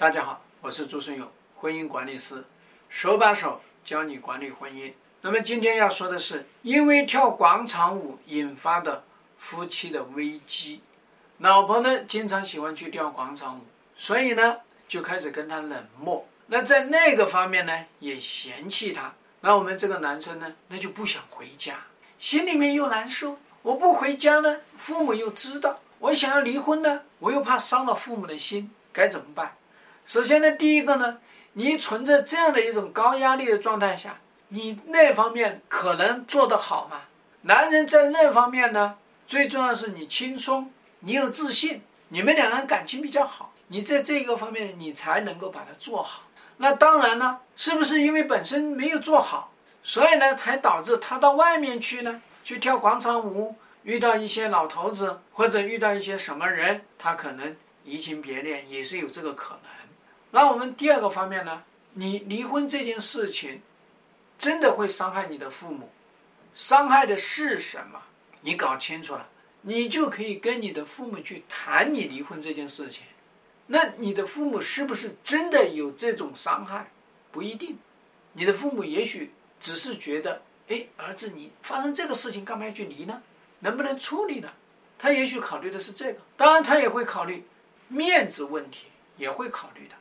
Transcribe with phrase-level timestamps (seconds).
[0.00, 2.42] 大家好，我是朱顺勇，婚姻管理师，
[2.88, 4.90] 手把手教你管理婚姻。
[5.20, 9.04] 那么今天要说的是，因为跳广场舞引发的
[9.36, 10.80] 夫妻的危机。
[11.36, 16.26] 老婆呢，经常喜欢去跳广场舞，所以呢，就开始跟他冷漠。
[16.46, 19.12] 那在那个方面呢，也嫌弃他。
[19.42, 21.78] 那我们这个男生呢，那就不想回家，
[22.18, 23.36] 心里面又难受。
[23.60, 29.56] 我不回家呢，父母又知道我想要离婚呢，我又怕伤了父母的心，该怎么办？
[30.06, 31.18] 首先呢，第一个呢，
[31.52, 34.18] 你存在这样的一种高压力的状态下，
[34.48, 37.02] 你那方面可能做得好吗？
[37.42, 38.96] 男人在那方面呢，
[39.26, 40.70] 最重要是你轻松。
[41.02, 46.24] 你有自信，你们两个人感情比较好，你在这个方面你才能够把它做好。
[46.58, 49.50] 那当然呢，是不是因为本身没有做好，
[49.82, 59.79] 所以呢才导致他到外面去呢，去跳广场舞，遇到一些老头子或者遇到一些什么人，他可能移情别恋，也是有这个可能。
[60.30, 63.62] 那我们第二个方面呢，你离婚这件事情，
[64.38, 65.90] 真的会伤害你的父母，
[66.54, 68.02] 伤害的是什么？
[68.42, 69.28] 你搞清楚了。
[69.62, 73.04] 你就可以跟你的父母去谈你离婚这件事情，
[73.66, 76.90] 那你的父母是不是真的有这种伤害？
[77.30, 77.78] 不一定，
[78.32, 83.22] 你的父母也许只是觉得，哎，儿子，你发生这个事情干嘛要去离呢？
[83.58, 84.50] 能不能处理呢？
[84.98, 87.46] 他也许考虑的是这个，当然他也会考虑
[87.88, 88.86] 面子问题，
[89.18, 89.94] 也会考虑的，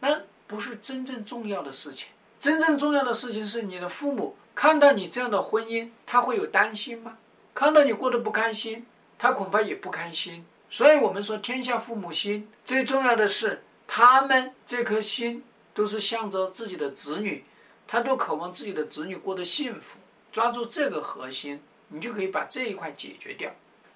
[0.00, 2.08] 那不是真正重要的事情。
[2.38, 7.18] 真正重要的事情是你的父母看到你这样的婚姻，他会有担心吗？
[7.54, 8.86] 看到你过得不开心？
[9.18, 17.44] 他恐怕也不开心，所以我们说天下父母心，最重要的是他们这颗心都是向着自己的子女，
[17.88, 19.98] 他都渴望自己的子女过得幸福。
[20.30, 23.50] 抓住这个核心，你就可以把这一块解决掉。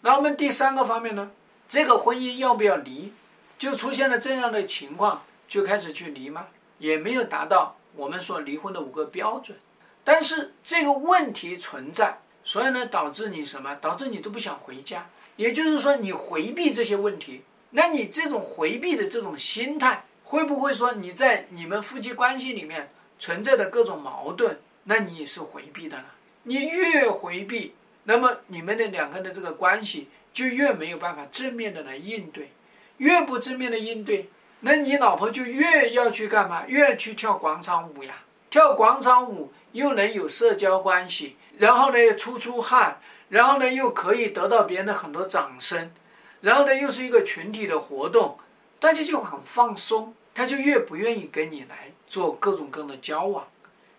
[0.00, 1.30] 那我们第三个方面呢？
[1.68, 3.12] 这个婚姻要不要离？
[3.56, 5.22] 就出现了这样的情况，
[5.54, 6.48] 就开始去离吗？
[6.78, 9.56] 也没有达到我们说离婚的五个标准，
[10.02, 12.18] 但是这个问题存在。
[12.42, 13.72] 所以呢，导致你什么？
[13.76, 15.08] 导致你都不想回家。
[15.36, 22.90] 也就是说，你回避这些问题，那你这种回避的这种心态，会不会说你在你们夫妻关系里面
[23.20, 26.06] 存在的各种矛盾，那你是回避的呢？
[26.42, 32.50] 你越回避，那么你们的两个的这个关系就越没有办法正面的来应对，
[32.96, 34.28] 越不正面的应对，
[34.60, 36.64] 那你老婆就越要去干嘛？
[36.66, 38.24] 越去跳广场舞呀？
[38.48, 41.36] 跳广场舞又能有社交关系？
[41.58, 45.92] 然后呢，出出汗，然后呢，又可以得到别人的很多掌声，
[46.40, 48.38] 然后呢，又是一个群体的活动，
[48.80, 53.46] 大家就很放松，他就越不愿意跟你来做各种各样的交往，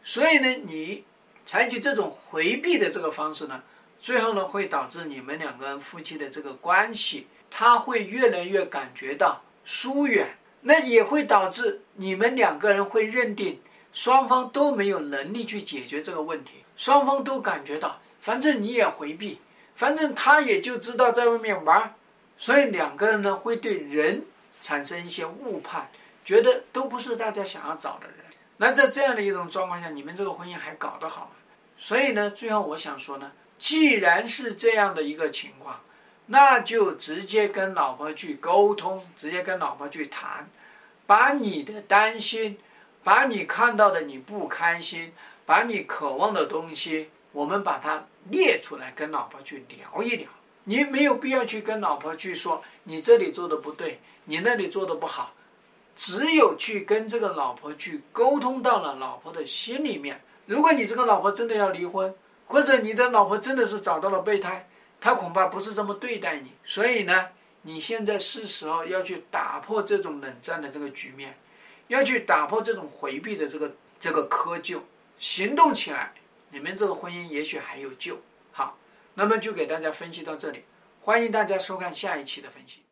[0.03, 1.03] 所以呢，你
[1.45, 3.61] 采取这种回避的这个方式呢，
[3.99, 10.37] 最后呢，会导致你们两个人夫妻的这个关系，他会越来越感觉到疏远，
[10.68, 13.62] 那也会导致你们两个人会认定
[13.94, 16.64] 双方都没有能力去解决这个问题。
[16.76, 19.40] 双方都感觉到，反正你也回避，
[19.76, 21.94] 反正他也就知道在外面玩，
[22.38, 24.26] 所以两个人呢会对人
[24.59, 25.90] 产生一些误判，
[26.24, 28.18] 觉得都不是大家想要找的人。
[28.58, 31.32] 那在这样的一种状况下，你们这个婚姻还搞得好吗？
[31.78, 35.80] 所以呢，最后我想说呢，既然是这样的一个情况，
[36.26, 40.50] 那就直接跟老婆去沟通，直接跟老婆去谈，
[41.05, 42.57] 把你的担心，
[43.03, 45.13] 把你看到的你不开心。
[45.47, 50.27] 把你渴望的东西，我们把它列出来，跟老婆去聊一聊。
[50.63, 55.35] 你没有必要去跟老婆去说你这里做的不对，你那里做的不好。
[55.95, 60.19] 只有去跟这个老婆去沟通到了老婆的心里面。
[60.47, 62.11] 如果你这个老婆真的要离婚，
[62.47, 64.67] 或者你的老婆真的是找到了备胎，
[64.99, 66.53] 她恐怕不是这么对待你。
[66.63, 67.27] 所以呢，
[67.68, 71.36] 你现在是时候要去打破这种冷战的这个局面，
[71.88, 74.84] 要去打破这种回避的这个这个窠臼。
[75.18, 76.14] 行动起来，
[76.52, 78.22] 你们这个婚姻也许还有救。
[78.52, 78.78] 好，
[79.16, 80.64] 那么就给大家分析到这里，
[81.02, 82.86] 欢迎大家收看下一期的分析。